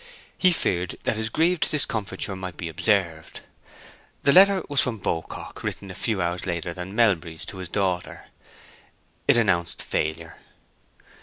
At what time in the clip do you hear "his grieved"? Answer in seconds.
1.15-1.69